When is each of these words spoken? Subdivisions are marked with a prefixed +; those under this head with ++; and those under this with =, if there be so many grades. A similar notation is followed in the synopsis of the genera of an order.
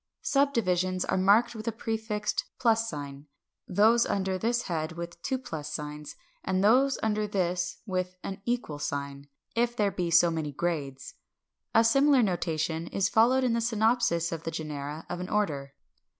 Subdivisions 0.23 1.05
are 1.05 1.15
marked 1.15 1.53
with 1.53 1.67
a 1.67 1.71
prefixed 1.71 2.45
+; 3.07 3.67
those 3.67 4.05
under 4.07 4.35
this 4.35 4.63
head 4.63 4.93
with 4.93 5.17
++; 5.51 5.77
and 6.43 6.63
those 6.63 6.97
under 7.03 7.27
this 7.27 7.77
with 7.85 8.15
=, 8.23 8.43
if 9.55 9.75
there 9.75 9.91
be 9.91 10.09
so 10.09 10.31
many 10.31 10.51
grades. 10.51 11.13
A 11.75 11.83
similar 11.83 12.23
notation 12.23 12.87
is 12.87 13.09
followed 13.09 13.43
in 13.43 13.53
the 13.53 13.61
synopsis 13.61 14.31
of 14.31 14.41
the 14.41 14.49
genera 14.49 15.05
of 15.07 15.19
an 15.19 15.29
order. 15.29 15.75